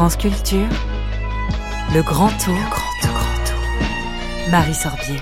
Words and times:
France 0.00 0.16
Culture, 0.16 0.66
le 1.94 2.00
grand 2.02 2.30
tour, 2.42 2.54
le 2.54 2.70
grand 2.70 2.94
tour, 3.02 3.12
grand 3.12 3.44
tour. 3.44 4.50
Marie 4.50 4.72
Sorbier. 4.72 5.16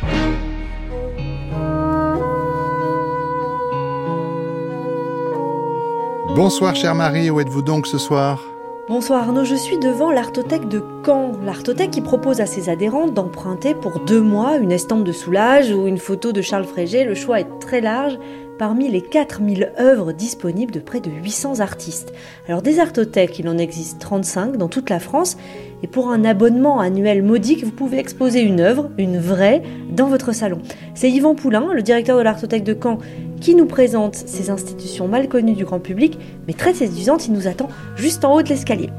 Bonsoir 6.37 6.76
chère 6.76 6.94
Marie, 6.94 7.28
où 7.28 7.40
êtes-vous 7.40 7.62
donc 7.62 7.88
ce 7.88 7.99
soir? 7.99 8.40
Bonsoir 8.88 9.24
Arnaud, 9.24 9.44
je 9.44 9.56
suis 9.56 9.78
devant 9.78 10.12
l'Artothèque 10.12 10.69
de 10.69 10.85
Caen. 11.04 11.33
L'Artothèque 11.42 11.90
qui 11.90 12.01
propose 12.01 12.40
à 12.40 12.47
ses 12.47 12.69
adhérents 12.69 13.08
d'emprunter 13.08 13.74
pour 13.74 13.99
deux 13.99 14.22
mois 14.22 14.58
une 14.58 14.71
estampe 14.71 15.03
de 15.03 15.10
Soulage 15.10 15.72
ou 15.72 15.88
une 15.88 15.99
photo 15.99 16.30
de 16.30 16.41
Charles 16.41 16.66
Frégé. 16.66 17.02
Le 17.02 17.16
choix 17.16 17.41
est 17.41 17.59
très 17.59 17.80
large 17.80 18.16
parmi 18.59 18.91
les 18.91 19.01
4000 19.01 19.73
œuvres 19.79 20.12
disponibles 20.12 20.73
de 20.73 20.80
près 20.80 21.01
de 21.01 21.11
800 21.11 21.61
artistes. 21.61 22.12
Alors 22.49 22.61
des 22.62 22.80
artothèques, 22.80 23.39
il 23.39 23.49
en 23.49 23.57
existe 23.57 24.01
35 24.01 24.57
dans 24.57 24.69
toute 24.69 24.91
la 24.91 24.99
France, 24.99 25.37
et 25.83 25.87
pour 25.87 26.11
un 26.11 26.25
abonnement 26.25 26.80
annuel 26.80 27.23
modique, 27.23 27.65
vous 27.65 27.71
pouvez 27.71 27.99
exposer 27.99 28.41
une 28.41 28.61
œuvre, 28.61 28.91
une 28.99 29.19
vraie, 29.19 29.63
dans 29.91 30.09
votre 30.09 30.33
salon. 30.33 30.59
C'est 30.95 31.11
Yvan 31.11 31.35
Poulain, 31.35 31.73
le 31.73 31.83
directeur 31.83 32.19
de 32.19 32.23
l'artothèque 32.23 32.65
de 32.65 32.77
Caen, 32.80 32.99
qui 33.41 33.55
nous 33.55 33.66
présente 33.66 34.16
ces 34.16 34.51
institutions 34.51 35.07
mal 35.07 35.29
connues 35.29 35.55
du 35.55 35.65
grand 35.65 35.80
public, 35.80 36.19
mais 36.47 36.55
très 36.55 36.75
séduisantes, 36.75 37.27
il 37.29 37.33
nous 37.33 37.47
attend 37.47 37.69
juste 37.97 38.25
en 38.25 38.35
haut 38.35 38.43
de 38.43 38.49
l'escalier. 38.49 38.91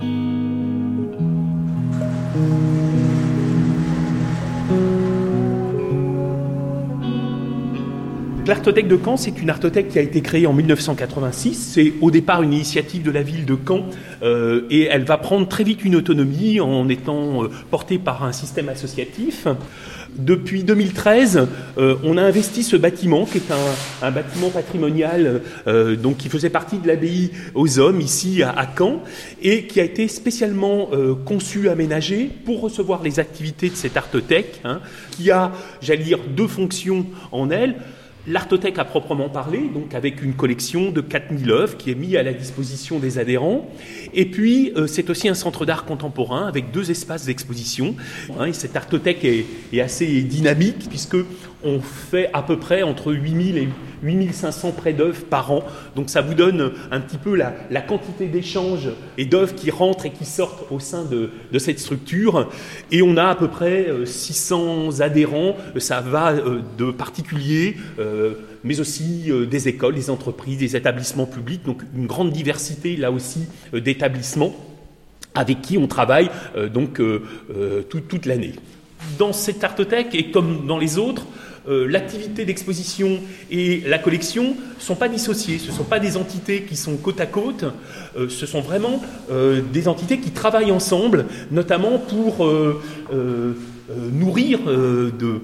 L'Artothèque 8.47 8.87
de 8.87 8.97
Caen, 9.03 9.15
c'est 9.15 9.39
une 9.39 9.49
artothèque 9.49 9.89
qui 9.89 9.99
a 9.99 10.01
été 10.01 10.21
créée 10.21 10.47
en 10.47 10.53
1986. 10.53 11.71
C'est 11.73 11.93
au 12.01 12.09
départ 12.09 12.41
une 12.41 12.53
initiative 12.53 13.03
de 13.03 13.11
la 13.11 13.21
ville 13.21 13.45
de 13.45 13.55
Caen 13.67 13.85
euh, 14.23 14.65
et 14.71 14.85
elle 14.85 15.03
va 15.03 15.17
prendre 15.17 15.47
très 15.47 15.63
vite 15.63 15.85
une 15.85 15.95
autonomie 15.95 16.59
en 16.59 16.89
étant 16.89 17.43
euh, 17.43 17.49
portée 17.69 17.99
par 17.99 18.23
un 18.23 18.31
système 18.31 18.69
associatif. 18.69 19.47
Depuis 20.17 20.63
2013, 20.63 21.47
euh, 21.77 21.95
on 22.03 22.17
a 22.17 22.23
investi 22.23 22.63
ce 22.63 22.75
bâtiment, 22.75 23.25
qui 23.25 23.37
est 23.37 23.51
un, 24.01 24.11
bâtiment 24.11 24.49
patrimonial, 24.49 25.41
donc 26.01 26.17
qui 26.17 26.29
faisait 26.29 26.49
partie 26.49 26.79
de 26.79 26.87
l'abbaye 26.87 27.29
aux 27.53 27.77
Hommes 27.77 28.01
ici 28.01 28.41
à, 28.41 28.67
Caen, 28.75 29.03
et 29.43 29.67
qui 29.67 29.79
a 29.79 29.83
été 29.83 30.07
spécialement 30.07 30.89
conçu, 31.25 31.69
aménagé 31.69 32.31
pour 32.45 32.61
recevoir 32.61 33.03
les 33.03 33.19
activités 33.19 33.69
de 33.69 33.75
cette 33.75 33.97
artothèque, 33.97 34.61
hein, 34.63 34.79
qui 35.11 35.29
a, 35.29 35.51
j'allais 35.81 36.03
dire, 36.03 36.19
deux 36.35 36.47
fonctions 36.47 37.05
en 37.31 37.51
elle. 37.51 37.75
L'Artothèque 38.27 38.77
à 38.77 38.85
proprement 38.85 39.29
parler, 39.29 39.69
donc 39.73 39.95
avec 39.95 40.21
une 40.21 40.33
collection 40.33 40.91
de 40.91 40.99
4000 40.99 41.51
œuvres 41.51 41.77
qui 41.77 41.89
est 41.89 41.95
mise 41.95 42.15
à 42.17 42.23
la 42.23 42.33
disposition 42.33 42.99
des 42.99 43.17
adhérents. 43.17 43.69
Et 44.13 44.25
puis, 44.25 44.73
euh, 44.75 44.87
c'est 44.87 45.09
aussi 45.09 45.29
un 45.29 45.33
centre 45.33 45.65
d'art 45.65 45.85
contemporain 45.85 46.45
avec 46.45 46.71
deux 46.71 46.91
espaces 46.91 47.25
d'exposition. 47.25 47.95
Hein, 48.37 48.51
cette 48.51 48.75
Artothèque 48.75 49.23
est, 49.23 49.45
est, 49.71 49.79
assez 49.79 50.21
dynamique 50.21 50.89
puisque 50.89 51.15
on 51.63 51.79
fait 51.79 52.29
à 52.33 52.41
peu 52.41 52.57
près 52.57 52.83
entre 52.83 53.11
8000 53.13 53.57
et 53.57 53.69
8500 54.03 54.71
prêts 54.71 54.93
d'œuvres 54.93 55.25
par 55.25 55.51
an. 55.51 55.63
Donc 55.95 56.09
ça 56.09 56.21
vous 56.21 56.33
donne 56.33 56.71
un 56.91 56.99
petit 56.99 57.17
peu 57.17 57.35
la, 57.35 57.81
quantité 57.81 58.27
d'échanges 58.27 58.89
et 59.17 59.25
d'œuvres 59.25 59.55
qui 59.55 59.71
rentrent 59.71 60.05
et 60.05 60.11
qui 60.11 60.25
sortent 60.25 60.71
au 60.71 60.79
sein 60.79 61.03
de, 61.03 61.29
cette 61.59 61.79
structure. 61.79 62.49
Et 62.91 63.01
on 63.01 63.17
a 63.17 63.25
à 63.25 63.35
peu 63.35 63.47
près 63.47 63.87
600 64.05 64.99
euh, 64.99 65.03
adhérents. 65.03 65.55
Ça 65.77 66.01
va 66.01 66.31
euh, 66.31 66.61
de 66.77 66.91
particuliers, 66.91 67.75
euh, 67.99 68.33
mais 68.63 68.79
aussi 68.79 69.31
des 69.49 69.67
écoles, 69.67 69.95
des 69.95 70.09
entreprises, 70.09 70.57
des 70.57 70.75
établissements 70.75 71.25
publics. 71.25 71.63
Donc 71.65 71.81
une 71.95 72.07
grande 72.07 72.31
diversité 72.31 72.95
là 72.95 73.11
aussi 73.11 73.47
d'établissements 73.73 74.55
avec 75.35 75.61
qui 75.61 75.77
on 75.77 75.87
travaille 75.87 76.29
donc 76.73 77.01
toute 77.89 78.25
l'année. 78.25 78.53
Dans 79.17 79.31
cette 79.31 79.63
artothèque 79.63 80.13
et 80.13 80.31
comme 80.31 80.67
dans 80.67 80.77
les 80.77 80.97
autres, 80.97 81.25
euh, 81.69 81.85
l'activité 81.87 82.45
d'exposition 82.45 83.19
et 83.51 83.81
la 83.85 83.99
collection 83.99 84.55
ne 84.55 84.81
sont 84.81 84.95
pas 84.95 85.07
dissociées, 85.07 85.59
ce 85.59 85.69
ne 85.69 85.75
sont 85.75 85.83
pas 85.83 85.99
des 85.99 86.17
entités 86.17 86.63
qui 86.63 86.75
sont 86.75 86.97
côte 86.97 87.21
à 87.21 87.27
côte, 87.27 87.63
euh, 88.17 88.27
ce 88.27 88.47
sont 88.47 88.61
vraiment 88.61 89.03
euh, 89.29 89.61
des 89.71 89.87
entités 89.87 90.19
qui 90.19 90.31
travaillent 90.31 90.71
ensemble, 90.71 91.25
notamment 91.51 91.99
pour 91.99 92.47
nourrir 94.13 94.59
de, 94.65 95.41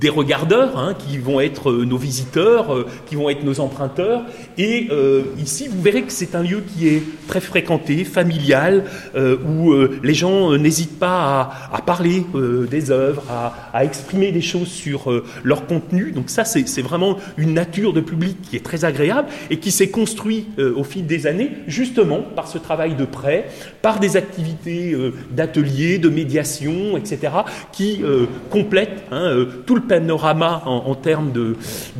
des 0.00 0.08
regardeurs 0.08 0.78
hein, 0.78 0.94
qui 0.94 1.18
vont 1.18 1.40
être 1.40 1.70
euh, 1.70 1.84
nos 1.84 1.96
visiteurs, 1.96 2.74
euh, 2.74 2.86
qui 3.06 3.16
vont 3.16 3.30
être 3.30 3.42
nos 3.42 3.60
emprunteurs. 3.60 4.22
Et 4.56 4.88
euh, 4.90 5.22
ici, 5.38 5.68
vous 5.68 5.80
verrez 5.82 6.02
que 6.02 6.12
c'est 6.12 6.34
un 6.34 6.42
lieu 6.42 6.62
qui 6.66 6.88
est 6.88 7.02
très 7.26 7.40
fréquenté, 7.40 8.04
familial, 8.04 8.84
où 9.14 9.74
les 10.02 10.14
gens 10.14 10.56
n'hésitent 10.56 10.98
pas 10.98 11.50
à, 11.72 11.82
parler 11.82 12.24
des 12.70 12.90
œuvres, 12.90 13.22
à, 13.28 13.84
exprimer 13.84 14.32
des 14.32 14.40
choses 14.40 14.68
sur 14.68 15.12
leur 15.44 15.66
contenu. 15.66 16.12
Donc 16.12 16.30
ça, 16.30 16.44
c'est 16.44 16.82
vraiment 16.82 17.18
une 17.36 17.52
nature 17.52 17.92
de 17.92 18.00
public 18.00 18.38
qui 18.42 18.56
est 18.56 18.64
très 18.64 18.84
agréable 18.84 19.28
et 19.50 19.58
qui 19.58 19.70
s'est 19.70 19.90
construit 19.90 20.46
au 20.58 20.84
fil 20.84 21.06
des 21.06 21.26
années, 21.26 21.50
justement 21.66 22.20
par 22.34 22.48
ce 22.48 22.56
travail 22.56 22.94
de 22.94 23.04
prêt, 23.04 23.48
par 23.82 24.00
des 24.00 24.16
activités 24.16 24.96
d'ateliers, 25.30 25.98
de 25.98 26.08
médiation, 26.08 26.96
etc., 26.96 27.32
qui 27.72 28.02
complètent 28.50 29.04
hein, 29.12 29.46
tout 29.66 29.74
le 29.74 29.82
panorama 29.88 30.62
en, 30.66 30.94
termes 30.94 31.32
de, 31.32 31.56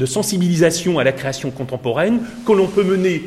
sensibilisation 0.06 0.98
à 0.98 1.04
la 1.04 1.12
création 1.12 1.50
contemporaine 1.50 2.20
que 2.46 2.52
l'on 2.52 2.66
peut 2.66 2.84
mener 2.84 3.22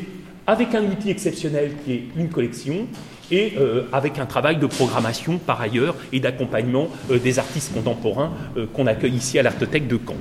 avec 0.46 0.74
un 0.74 0.84
outil 0.84 1.10
exceptionnel 1.10 1.72
qui 1.84 1.92
est 1.92 2.04
une 2.16 2.28
collection 2.28 2.86
et 3.30 3.54
euh, 3.58 3.84
avec 3.92 4.18
un 4.18 4.26
travail 4.26 4.56
de 4.56 4.66
programmation 4.66 5.38
par 5.38 5.60
ailleurs 5.60 5.94
et 6.12 6.20
d'accompagnement 6.20 6.88
euh, 7.10 7.18
des 7.18 7.38
artistes 7.38 7.72
contemporains 7.72 8.32
euh, 8.56 8.66
qu'on 8.72 8.86
accueille 8.86 9.14
ici 9.14 9.38
à 9.38 9.42
l'Artothèque 9.42 9.88
de 9.88 9.98
Caen. 10.06 10.16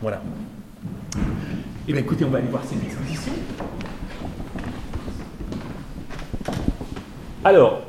Voilà. 0.00 0.20
Eh 1.86 1.92
bien 1.92 2.00
écoutez, 2.00 2.24
on 2.24 2.30
va 2.30 2.38
aller 2.38 2.48
voir 2.48 2.62
cette 2.64 2.82
exposition. 2.82 3.32
Alors, 7.44 7.82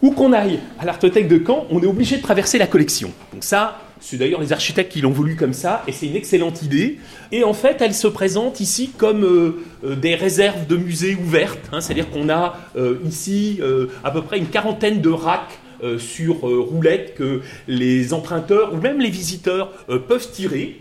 où 0.00 0.10
qu'on 0.10 0.32
aille 0.32 0.58
à 0.78 0.84
l'Artothèque 0.84 1.28
de 1.28 1.40
Caen, 1.44 1.66
on 1.70 1.80
est 1.80 1.86
obligé 1.86 2.16
de 2.16 2.22
traverser 2.22 2.58
la 2.58 2.66
collection. 2.66 3.12
Donc 3.32 3.44
ça, 3.44 3.80
c'est 4.02 4.16
d'ailleurs 4.16 4.40
les 4.40 4.52
architectes 4.52 4.92
qui 4.92 5.00
l'ont 5.00 5.12
voulu 5.12 5.36
comme 5.36 5.52
ça, 5.52 5.84
et 5.86 5.92
c'est 5.92 6.06
une 6.06 6.16
excellente 6.16 6.62
idée. 6.62 6.98
Et 7.30 7.44
en 7.44 7.54
fait, 7.54 7.80
elle 7.80 7.94
se 7.94 8.08
présente 8.08 8.58
ici 8.58 8.90
comme 8.98 9.24
euh, 9.24 9.62
euh, 9.84 9.94
des 9.94 10.16
réserves 10.16 10.66
de 10.66 10.76
musées 10.76 11.14
ouvertes. 11.14 11.70
Hein. 11.70 11.80
C'est-à-dire 11.80 12.10
qu'on 12.10 12.28
a 12.28 12.58
euh, 12.76 12.98
ici 13.06 13.60
à 14.02 14.10
peu 14.10 14.22
près 14.22 14.38
une 14.38 14.48
quarantaine 14.48 15.00
de 15.00 15.08
racks 15.08 15.58
sur 15.98 16.42
roulettes 16.42 17.14
que 17.16 17.42
les 17.66 18.12
emprunteurs 18.12 18.72
ou 18.72 18.76
même 18.76 19.00
les 19.00 19.10
visiteurs 19.10 19.72
peuvent 20.08 20.30
tirer. 20.30 20.80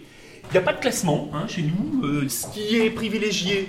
Il 0.49 0.51
n'y 0.51 0.57
a 0.57 0.61
pas 0.61 0.73
de 0.73 0.79
classement 0.79 1.31
hein, 1.33 1.47
chez 1.47 1.63
nous. 1.63 2.27
ce 2.29 2.45
qui 2.53 2.77
est 2.77 2.91
privilégié 2.91 3.67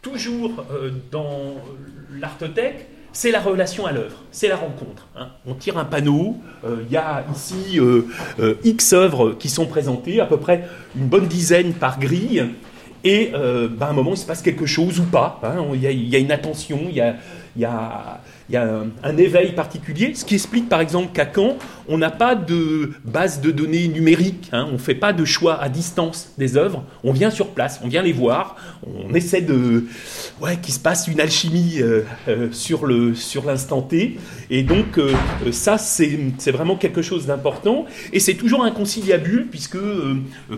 toujours 0.00 0.64
dans 1.10 1.56
l'artothèque, 2.18 2.86
c'est 3.12 3.30
la 3.30 3.40
relation 3.40 3.86
à 3.86 3.92
l'œuvre, 3.92 4.16
c'est 4.30 4.48
la 4.48 4.56
rencontre. 4.56 5.08
Hein. 5.16 5.28
On 5.46 5.54
tire 5.54 5.78
un 5.78 5.84
panneau, 5.84 6.36
euh, 6.64 6.82
il 6.86 6.92
y 6.92 6.96
a 6.96 7.24
ici 7.34 7.78
euh, 7.78 8.06
euh, 8.38 8.54
X 8.64 8.92
œuvres 8.92 9.32
qui 9.32 9.48
sont 9.48 9.66
présentées, 9.66 10.20
à 10.20 10.26
peu 10.26 10.36
près 10.36 10.68
une 10.96 11.06
bonne 11.06 11.26
dizaine 11.26 11.72
par 11.72 11.98
grille, 11.98 12.44
et 13.04 13.30
ben, 13.32 13.86
à 13.86 13.90
un 13.90 13.92
moment 13.92 14.12
il 14.12 14.18
se 14.18 14.26
passe 14.26 14.42
quelque 14.42 14.66
chose 14.66 15.00
ou 15.00 15.04
pas. 15.04 15.40
Hein. 15.42 15.64
Il 15.74 15.82
y, 15.82 16.16
a 16.16 16.18
une 16.18 16.32
attention, 16.32 16.80
il 16.88 16.96
y 16.96 17.64
a, 17.64 18.20
un, 19.02 19.16
éveil 19.16 19.52
particulier, 19.52 20.12
ce 20.14 20.24
qui 20.24 20.34
explique 20.34 20.68
par 20.68 20.80
exemple 20.80 21.12
qu'à 21.12 21.26
Caen, 21.32 21.56
on 21.88 21.98
n'a 21.98 22.10
pas 22.10 22.34
de 22.34 22.92
base 23.04 23.40
de 23.40 23.50
données 23.50 23.88
numérique, 23.88 24.48
hein. 24.52 24.66
on 24.68 24.74
ne 24.74 24.78
fait 24.78 24.94
pas 24.94 25.12
de 25.12 25.24
choix 25.24 25.60
à 25.60 25.68
distance 25.68 26.32
des 26.38 26.56
œuvres, 26.56 26.84
on 27.04 27.12
vient 27.12 27.30
sur 27.30 27.48
place, 27.48 27.80
on 27.84 27.88
vient 27.88 28.02
les 28.02 28.12
voir, 28.12 28.56
on 28.86 29.14
essaie 29.14 29.40
de... 29.40 29.84
Ouais, 30.40 30.56
qu'il 30.56 30.74
se 30.74 30.80
passe 30.80 31.06
une 31.06 31.20
alchimie 31.20 31.80
euh, 31.80 32.02
euh, 32.28 32.48
sur 32.52 32.86
l'instant 33.46 33.82
T, 33.82 34.18
et 34.50 34.62
donc 34.62 34.98
euh, 34.98 35.12
ça 35.52 35.78
c'est 35.78 36.50
vraiment 36.50 36.76
quelque 36.76 37.02
chose 37.02 37.26
d'important, 37.26 37.86
et 38.12 38.20
c'est 38.20 38.34
toujours 38.34 38.64
inconciliable, 38.64 39.46
puisque 39.50 39.78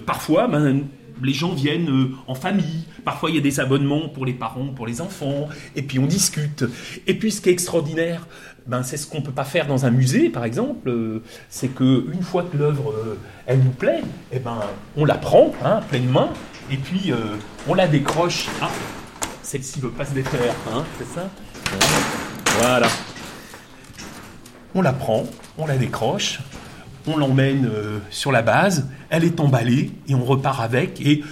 parfois... 0.07 0.49
Ben, 0.49 0.83
les 1.25 1.33
gens 1.33 1.53
viennent 1.53 1.91
euh, 1.91 2.11
en 2.27 2.35
famille. 2.35 2.85
Parfois, 3.05 3.31
il 3.31 3.37
y 3.37 3.39
a 3.39 3.43
des 3.43 3.61
abonnements 3.61 4.09
pour 4.09 4.27
les 4.27 4.33
parents, 4.33 4.69
pour 4.69 4.87
les 4.87 5.01
enfants. 5.01 5.49
Et 5.77 5.83
puis, 5.83 5.99
on 5.99 6.07
discute. 6.07 6.65
Et 7.07 7.15
puis, 7.15 7.33
ce 7.33 7.41
qui 7.41 7.49
est 7.49 7.53
extraordinaire, 7.53 8.27
ben, 8.67 8.83
c'est 8.83 8.97
ce 8.97 9.07
qu'on 9.07 9.19
ne 9.21 9.25
peut 9.25 9.33
pas 9.33 9.45
faire 9.45 9.67
dans 9.67 9.87
un 9.87 9.91
musée, 9.91 10.29
par 10.29 10.45
exemple. 10.45 10.89
Euh, 10.89 11.23
c'est 11.49 11.69
qu'une 11.69 12.23
fois 12.23 12.45
que 12.45 12.57
l'œuvre, 12.57 12.93
euh, 12.93 13.19
elle 13.47 13.61
nous 13.61 13.71
plaît, 13.71 14.03
eh 14.33 14.39
ben, 14.39 14.61
on 14.97 15.05
la 15.05 15.17
prend, 15.17 15.53
hein, 15.65 15.81
pleine 15.89 16.09
main. 16.09 16.31
Et 16.71 16.77
puis, 16.77 17.13
on 17.69 17.75
la 17.75 17.87
décroche. 17.87 18.47
Ah, 18.63 18.71
celle-ci 19.43 19.81
ne 19.81 19.85
veut 19.85 19.91
pas 19.91 20.07
se 20.07 20.15
défaire, 20.15 20.55
hein, 20.73 20.85
c'est 20.99 21.09
ça? 21.09 21.29
Voilà. 22.61 22.89
On 24.75 24.81
la 24.81 24.93
prend, 24.93 25.27
on 25.59 25.67
la 25.67 25.77
décroche, 25.77 26.41
on 27.07 27.17
l'emmène 27.17 27.67
euh, 27.73 27.99
sur 28.11 28.33
la 28.33 28.43
base, 28.43 28.89
elle 29.11 29.25
est 29.25 29.41
emballée 29.41 29.91
et 30.09 30.15
on 30.15 30.25
repart 30.25 30.61
avec 30.61 31.01
et, 31.01 31.23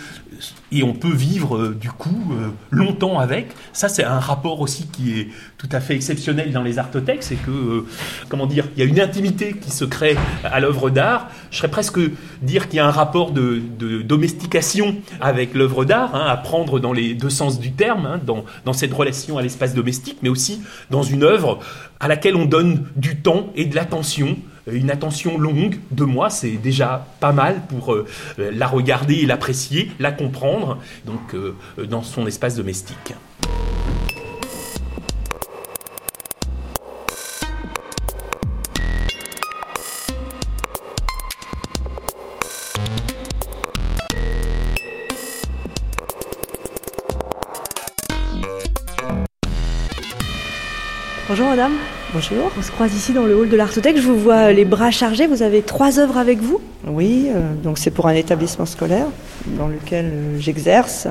et 0.72 0.82
on 0.82 0.92
peut 0.92 1.12
vivre 1.12 1.56
euh, 1.56 1.76
du 1.78 1.90
coup 1.90 2.32
euh, 2.32 2.48
longtemps 2.70 3.18
avec. 3.18 3.48
Ça, 3.72 3.88
c'est 3.88 4.04
un 4.04 4.20
rapport 4.20 4.60
aussi 4.60 4.86
qui 4.88 5.18
est 5.18 5.28
tout 5.58 5.68
à 5.72 5.80
fait 5.80 5.94
exceptionnel 5.94 6.52
dans 6.52 6.62
les 6.62 6.78
artothèques, 6.78 7.22
c'est 7.22 7.36
que, 7.36 7.84
comment 8.28 8.46
dire, 8.46 8.66
il 8.76 8.80
y 8.80 8.86
a 8.86 8.88
une 8.88 9.00
intimité 9.00 9.54
qui 9.54 9.70
se 9.70 9.84
crée 9.84 10.16
à 10.44 10.60
l'œuvre 10.60 10.90
d'art. 10.90 11.28
Je 11.50 11.58
serais 11.58 11.68
presque 11.68 12.00
dire 12.42 12.68
qu'il 12.68 12.76
y 12.76 12.80
a 12.80 12.86
un 12.86 12.92
rapport 12.92 13.32
de, 13.32 13.62
domestication 14.02 14.96
avec 15.20 15.54
l'œuvre 15.54 15.84
d'art, 15.84 16.14
hein, 16.14 16.26
à 16.26 16.36
prendre 16.36 16.80
dans 16.80 16.92
les 16.92 17.14
deux 17.14 17.30
sens 17.30 17.60
du 17.60 17.72
terme, 17.72 18.06
hein, 18.06 18.20
dans, 18.24 18.44
dans 18.64 18.72
cette 18.72 18.92
relation 18.92 19.38
à 19.38 19.42
l'espace 19.42 19.74
domestique, 19.74 20.18
mais 20.22 20.28
aussi 20.28 20.62
dans 20.90 21.02
une 21.02 21.22
œuvre 21.22 21.58
à 21.98 22.08
laquelle 22.08 22.36
on 22.36 22.46
donne 22.46 22.86
du 22.96 23.16
temps 23.16 23.50
et 23.54 23.66
de 23.66 23.74
l'attention 23.74 24.36
une 24.66 24.90
attention 24.90 25.38
longue, 25.38 25.78
deux 25.90 26.06
mois, 26.06 26.30
c'est 26.30 26.52
déjà 26.52 27.06
pas 27.20 27.32
mal 27.32 27.62
pour 27.68 27.94
euh, 27.94 28.06
la 28.38 28.66
regarder 28.66 29.14
et 29.14 29.26
l'apprécier, 29.26 29.90
la 29.98 30.12
comprendre, 30.12 30.78
donc 31.06 31.34
euh, 31.34 31.56
dans 31.88 32.02
son 32.02 32.26
espace 32.26 32.56
domestique. 32.56 33.14
Bonjour 51.28 51.46
madame. 51.46 51.74
Bonjour. 52.12 52.50
On 52.58 52.62
se 52.62 52.72
croise 52.72 52.92
ici 52.92 53.12
dans 53.12 53.24
le 53.24 53.36
hall 53.36 53.48
de 53.48 53.56
l'Artothèque. 53.56 53.96
Je 53.96 54.02
vous 54.02 54.18
vois 54.18 54.50
les 54.50 54.64
bras 54.64 54.90
chargés. 54.90 55.28
Vous 55.28 55.42
avez 55.42 55.62
trois 55.62 56.00
œuvres 56.00 56.16
avec 56.16 56.40
vous? 56.40 56.60
Oui, 56.84 57.28
euh, 57.28 57.54
donc 57.62 57.78
c'est 57.78 57.92
pour 57.92 58.08
un 58.08 58.14
établissement 58.14 58.66
scolaire 58.66 59.06
dans 59.46 59.68
lequel 59.68 60.06
euh, 60.06 60.38
j'exerce. 60.40 61.06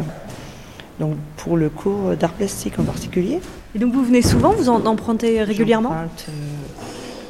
Donc 0.99 1.15
pour 1.37 1.55
le 1.55 1.69
cours 1.69 2.17
d'art 2.19 2.33
plastique 2.33 2.79
en 2.79 2.83
particulier. 2.83 3.39
Et 3.75 3.79
donc 3.79 3.93
vous 3.93 4.03
venez 4.03 4.21
souvent 4.21 4.51
Vous 4.51 4.67
en 4.67 4.85
empruntez 4.85 5.41
régulièrement? 5.41 5.89
J'emprunte, 5.89 6.25
euh, 6.27 6.31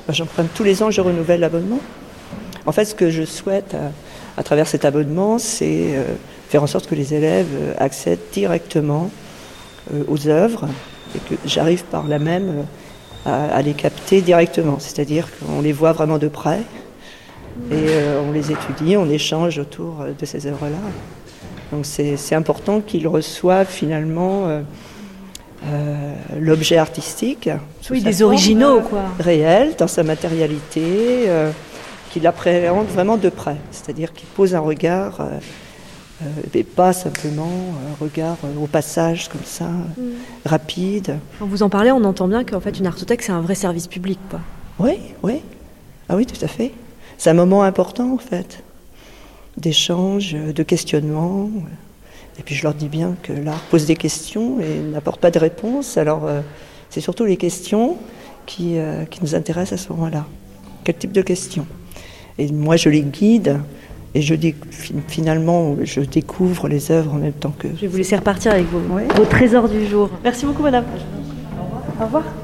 bah, 0.07 0.13
J'emprunte 0.13 0.49
tous 0.55 0.63
les 0.63 0.81
ans, 0.81 0.89
je 0.89 1.01
renouvelle 1.01 1.41
l'abonnement. 1.41 1.79
En 2.65 2.71
fait, 2.71 2.85
ce 2.85 2.95
que 2.95 3.11
je 3.11 3.23
souhaite 3.23 3.75
à, 4.35 4.41
travers 4.41 4.67
cet 4.67 4.83
abonnement, 4.83 5.37
c'est 5.37 5.95
faire 6.49 6.63
en 6.63 6.67
sorte 6.67 6.87
que 6.87 6.95
les 6.95 7.13
élèves 7.13 7.75
accèdent 7.77 8.19
directement 8.31 9.11
aux 10.07 10.27
œuvres 10.27 10.67
et 11.15 11.19
que 11.19 11.39
j'arrive 11.45 11.83
par 11.85 12.07
la 12.07 12.19
même 12.19 12.65
à, 13.25 13.61
les 13.61 13.73
capter 13.73 14.21
directement. 14.21 14.79
C'est-à-dire 14.79 15.27
qu'on 15.39 15.61
les 15.61 15.73
voit 15.73 15.91
vraiment 15.91 16.17
de 16.17 16.27
près 16.27 16.61
et 17.71 17.73
euh, 17.73 18.21
on 18.27 18.31
les 18.31 18.51
étudie, 18.51 18.95
on 18.95 19.09
échange 19.09 19.59
autour 19.59 20.05
de 20.19 20.25
ces 20.25 20.47
œuvres-là. 20.47 20.77
Donc 21.71 21.85
c'est 21.85 22.35
important 22.35 22.81
qu'ils 22.81 23.07
reçoivent 23.07 23.69
finalement 23.69 24.47
euh, 24.47 24.61
euh, 25.65 26.13
l'objet 26.39 26.77
artistique. 26.77 27.49
Oui, 27.91 28.01
des 28.01 28.23
originaux, 28.23 28.81
quoi. 28.81 29.03
Réel, 29.19 29.75
dans 29.77 29.87
sa 29.87 30.03
matérialité, 30.03 31.27
qu'ils 32.09 32.23
l'appréhendent 32.23 32.87
vraiment 32.87 33.17
de 33.17 33.29
près. 33.29 33.57
C'est-à-dire 33.71 34.13
qu'ils 34.13 34.27
posent 34.29 34.55
un 34.55 34.59
regard 34.59 35.21
euh, 35.21 35.29
et 36.53 36.63
pas 36.63 36.93
simplement 36.93 37.49
un 37.89 38.03
regard 38.03 38.37
au 38.61 38.67
passage 38.67 39.29
comme 39.29 39.45
ça, 39.45 39.65
mm. 39.65 39.93
rapide. 40.45 41.17
Quand 41.39 41.45
vous 41.45 41.63
en 41.63 41.69
parlez, 41.69 41.91
on 41.91 42.03
entend 42.03 42.27
bien 42.27 42.43
qu'en 42.43 42.59
fait 42.59 42.77
une 42.77 42.87
artothèque 42.87 43.21
c'est 43.21 43.31
un 43.31 43.41
vrai 43.41 43.55
service 43.55 43.87
public, 43.87 44.19
quoi. 44.29 44.39
Oui, 44.79 44.97
oui, 45.23 45.41
ah 46.07 46.15
oui, 46.15 46.25
tout 46.25 46.43
à 46.43 46.47
fait. 46.47 46.71
C'est 47.17 47.29
un 47.29 47.33
moment 47.33 47.63
important 47.63 48.13
en 48.13 48.17
fait, 48.17 48.63
d'échange, 49.57 50.33
de 50.33 50.63
questionnement. 50.63 51.49
Et 52.39 52.43
puis 52.43 52.55
je 52.55 52.63
leur 52.63 52.73
dis 52.73 52.87
bien 52.87 53.15
que 53.21 53.33
l'art 53.33 53.61
pose 53.69 53.85
des 53.85 53.97
questions 53.97 54.59
et 54.59 54.79
n'apporte 54.79 55.19
pas 55.19 55.29
de 55.29 55.37
réponses. 55.37 55.97
Alors 55.97 56.25
euh, 56.25 56.41
c'est 56.89 57.01
surtout 57.01 57.25
les 57.25 57.37
questions 57.37 57.97
qui, 58.45 58.77
euh, 58.77 59.03
qui 59.05 59.19
nous 59.21 59.35
intéressent 59.35 59.79
à 59.79 59.83
ce 59.83 59.91
moment-là. 59.91 60.25
Quel 60.85 60.95
type 60.95 61.11
de 61.11 61.21
questions? 61.21 61.67
Et 62.37 62.49
moi 62.51 62.77
je 62.77 62.89
les 62.89 63.01
guide 63.01 63.59
et 64.15 64.21
je 64.21 64.35
finalement, 65.07 65.75
je 65.83 66.01
découvre 66.01 66.67
les 66.67 66.91
œuvres 66.91 67.13
en 67.13 67.17
même 67.17 67.33
temps 67.33 67.53
que. 67.57 67.67
Je 67.75 67.81
vais 67.81 67.87
vous 67.87 67.97
laisser 67.97 68.15
repartir 68.15 68.51
avec 68.53 68.65
vos, 68.67 68.79
vos 68.79 69.25
trésors 69.25 69.69
du 69.69 69.85
jour. 69.85 70.09
Merci 70.23 70.45
beaucoup, 70.45 70.63
madame. 70.63 70.85
Au 71.99 72.05
revoir. 72.05 72.23
Je 72.23 72.38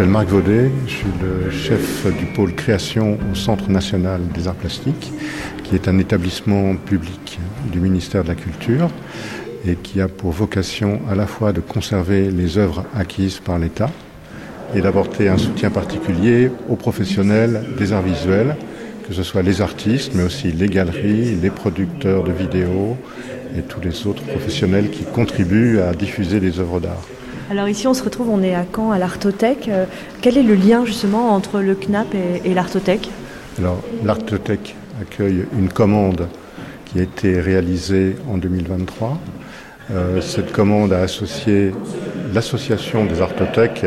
m'appelle 0.00 0.12
Marc 0.12 0.28
Vaudet, 0.28 0.70
je 0.86 0.90
suis 0.90 1.06
le 1.20 1.50
chef 1.50 2.06
du 2.16 2.24
pôle 2.24 2.54
création 2.54 3.18
au 3.30 3.34
Centre 3.34 3.68
national 3.68 4.22
des 4.34 4.48
arts 4.48 4.54
plastiques, 4.54 5.12
qui 5.62 5.74
est 5.74 5.88
un 5.88 5.98
établissement 5.98 6.74
public 6.74 7.38
du 7.70 7.80
ministère 7.80 8.22
de 8.22 8.28
la 8.28 8.34
Culture 8.34 8.88
et 9.66 9.74
qui 9.74 10.00
a 10.00 10.08
pour 10.08 10.30
vocation 10.30 11.00
à 11.10 11.14
la 11.14 11.26
fois 11.26 11.52
de 11.52 11.60
conserver 11.60 12.30
les 12.30 12.56
œuvres 12.56 12.86
acquises 12.96 13.40
par 13.40 13.58
l'État 13.58 13.90
et 14.74 14.80
d'apporter 14.80 15.28
un 15.28 15.36
soutien 15.36 15.68
particulier 15.68 16.50
aux 16.70 16.76
professionnels 16.76 17.62
des 17.76 17.92
arts 17.92 18.00
visuels, 18.00 18.56
que 19.06 19.12
ce 19.12 19.22
soit 19.22 19.42
les 19.42 19.60
artistes, 19.60 20.12
mais 20.14 20.22
aussi 20.22 20.50
les 20.50 20.68
galeries, 20.68 21.34
les 21.34 21.50
producteurs 21.50 22.24
de 22.24 22.32
vidéos 22.32 22.96
et 23.54 23.60
tous 23.60 23.82
les 23.82 24.06
autres 24.06 24.22
professionnels 24.22 24.88
qui 24.88 25.04
contribuent 25.04 25.80
à 25.80 25.92
diffuser 25.92 26.40
les 26.40 26.58
œuvres 26.58 26.80
d'art. 26.80 27.06
Alors 27.50 27.66
ici, 27.68 27.88
on 27.88 27.94
se 27.94 28.04
retrouve, 28.04 28.30
on 28.30 28.44
est 28.44 28.54
à 28.54 28.64
Caen, 28.64 28.92
à 28.92 28.98
l'Artothèque. 28.98 29.68
Euh, 29.68 29.84
quel 30.20 30.38
est 30.38 30.44
le 30.44 30.54
lien 30.54 30.84
justement 30.84 31.30
entre 31.30 31.58
le 31.58 31.74
CNAP 31.74 32.14
et, 32.44 32.54
l'Artothèque? 32.54 33.10
Alors 33.58 33.82
l'Artothèque 34.04 34.76
accueille 35.02 35.46
une 35.58 35.68
commande 35.68 36.28
qui 36.84 37.00
a 37.00 37.02
été 37.02 37.40
réalisée 37.40 38.14
en 38.28 38.38
2023. 38.38 39.18
Euh, 39.90 40.20
cette 40.20 40.52
commande 40.52 40.92
a 40.92 41.00
associé 41.00 41.72
l'association 42.32 43.04
des 43.04 43.20
artothèques 43.20 43.86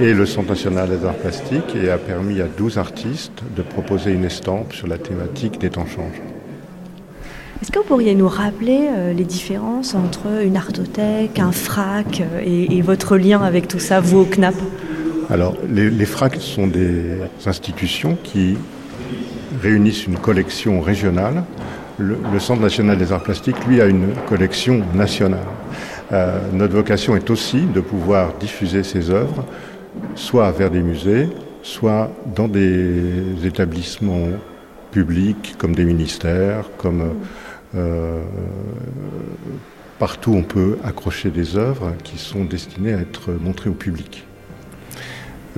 et 0.00 0.14
le 0.14 0.24
Centre 0.24 0.50
national 0.50 0.88
des 0.88 1.04
arts 1.04 1.14
plastiques 1.14 1.74
et 1.74 1.90
a 1.90 1.98
permis 1.98 2.40
à 2.40 2.46
12 2.46 2.78
artistes 2.78 3.42
de 3.56 3.62
proposer 3.62 4.12
une 4.12 4.24
estampe 4.24 4.72
sur 4.72 4.86
la 4.86 4.98
thématique 4.98 5.58
des 5.58 5.70
temps 5.70 5.86
change. 5.86 6.33
Est-ce 7.62 7.70
que 7.70 7.78
vous 7.78 7.84
pourriez 7.84 8.14
nous 8.14 8.28
rappeler 8.28 8.88
euh, 8.90 9.12
les 9.12 9.24
différences 9.24 9.94
entre 9.94 10.42
une 10.44 10.56
artothèque, 10.56 11.38
un 11.38 11.52
FRAC 11.52 12.20
euh, 12.20 12.40
et, 12.44 12.82
votre 12.82 13.16
lien 13.16 13.40
avec 13.42 13.68
tout 13.68 13.78
ça, 13.78 14.00
vous 14.00 14.18
au 14.18 14.24
CNAP 14.24 14.54
Alors, 15.30 15.56
les, 15.70 16.04
FRAC 16.04 16.36
sont 16.36 16.66
des 16.66 17.18
institutions 17.46 18.18
qui 18.22 18.56
réunissent 19.62 20.06
une 20.06 20.18
collection 20.18 20.80
régionale. 20.80 21.44
Le, 21.98 22.18
Centre 22.40 22.60
national 22.60 22.98
des 22.98 23.12
arts 23.12 23.22
plastiques, 23.22 23.64
lui, 23.68 23.80
a 23.80 23.86
une 23.86 24.08
collection 24.28 24.82
nationale. 24.94 25.46
Euh, 26.12 26.38
notre 26.52 26.74
vocation 26.74 27.14
est 27.16 27.30
aussi 27.30 27.62
de 27.62 27.80
pouvoir 27.80 28.34
diffuser 28.40 28.82
ces 28.82 29.10
œuvres, 29.10 29.44
soit 30.16 30.50
vers 30.50 30.70
des 30.70 30.82
musées, 30.82 31.28
soit 31.62 32.10
dans 32.34 32.48
des 32.48 33.22
établissements 33.44 34.28
publics 34.90 35.54
comme 35.56 35.74
des 35.74 35.84
ministères, 35.84 36.64
comme 36.78 37.14
partout 39.98 40.32
on 40.34 40.42
peut 40.42 40.78
accrocher 40.84 41.30
des 41.30 41.56
œuvres 41.56 41.92
qui 42.02 42.18
sont 42.18 42.44
destinées 42.44 42.94
à 42.94 43.00
être 43.00 43.32
montrées 43.32 43.70
au 43.70 43.74
public. 43.74 44.24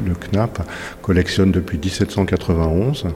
Le 0.04 0.14
CNAP 0.14 0.60
collectionne 1.00 1.52
depuis 1.52 1.78
1791 1.78 3.06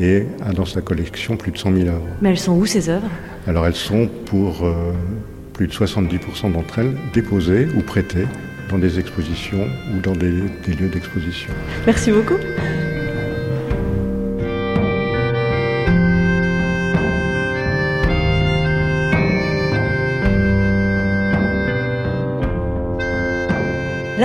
et 0.00 0.26
a 0.44 0.52
dans 0.52 0.64
sa 0.64 0.80
collection 0.80 1.36
plus 1.36 1.52
de 1.52 1.58
100 1.58 1.72
000 1.74 1.88
œuvres. 1.88 2.06
Mais 2.20 2.30
elles 2.30 2.38
sont 2.38 2.56
où 2.56 2.66
ces 2.66 2.88
œuvres? 2.88 3.08
Alors 3.46 3.66
elles 3.66 3.74
sont 3.74 4.08
pour 4.26 4.66
euh, 4.66 4.92
plus 5.52 5.68
de 5.68 5.72
70% 5.72 6.52
d'entre 6.52 6.80
elles 6.80 6.94
déposées 7.12 7.68
ou 7.76 7.82
prêtées 7.82 8.26
dans 8.68 8.78
des 8.78 8.98
expositions 8.98 9.66
ou 9.94 10.00
dans 10.00 10.14
des 10.14 10.30
lieux 10.30 10.88
d'exposition. 10.88 11.50
Merci 11.86 12.10
beaucoup. 12.10 12.36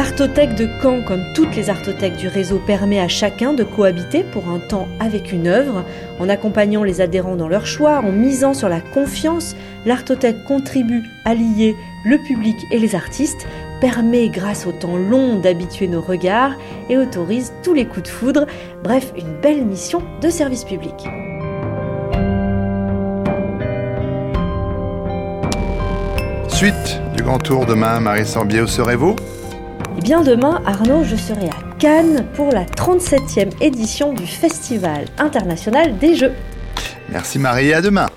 L'artothèque 0.03 0.55
de 0.55 0.67
Caen, 0.81 1.01
comme 1.01 1.23
toutes 1.33 1.55
les 1.55 1.69
artothèques 1.69 2.17
du 2.17 2.27
réseau, 2.27 2.59
permet 2.59 2.99
à 2.99 3.07
chacun 3.07 3.53
de 3.53 3.63
cohabiter 3.63 4.25
pour 4.25 4.49
un 4.49 4.59
temps 4.59 4.89
avec 4.99 5.31
une 5.31 5.47
œuvre, 5.47 5.85
en 6.19 6.27
accompagnant 6.27 6.83
les 6.83 6.99
adhérents 6.99 7.37
dans 7.37 7.47
leur 7.47 7.65
choix, 7.65 7.99
en 7.99 8.11
misant 8.11 8.53
sur 8.53 8.67
la 8.67 8.81
confiance. 8.81 9.55
L'artothèque 9.85 10.43
contribue 10.43 11.03
à 11.23 11.33
lier 11.33 11.73
le 12.03 12.17
public 12.17 12.57
et 12.69 12.79
les 12.79 12.95
artistes, 12.95 13.47
permet 13.79 14.27
grâce 14.27 14.67
au 14.67 14.73
temps 14.73 14.97
long 14.97 15.39
d'habituer 15.39 15.87
nos 15.87 16.01
regards 16.01 16.57
et 16.89 16.97
autorise 16.97 17.53
tous 17.63 17.73
les 17.73 17.85
coups 17.85 18.03
de 18.03 18.09
foudre. 18.09 18.45
Bref, 18.83 19.13
une 19.17 19.39
belle 19.41 19.63
mission 19.63 20.03
de 20.21 20.29
service 20.29 20.65
public. 20.65 21.07
Suite 26.49 27.01
du 27.15 27.23
grand 27.23 27.39
tour 27.39 27.65
demain, 27.65 28.01
Marie 28.01 28.25
Sorbier, 28.25 28.59
où 28.59 28.67
serez-vous? 28.67 29.15
Eh 29.97 30.01
bien 30.01 30.21
demain, 30.21 30.61
Arnaud, 30.65 31.03
je 31.03 31.15
serai 31.15 31.47
à 31.47 31.75
Cannes 31.79 32.25
pour 32.35 32.51
la 32.51 32.65
37e 32.65 33.51
édition 33.61 34.13
du 34.13 34.25
Festival 34.25 35.05
international 35.17 35.97
des 35.97 36.15
Jeux. 36.15 36.33
Merci 37.09 37.39
Marie, 37.39 37.73
à 37.73 37.81
demain. 37.81 38.07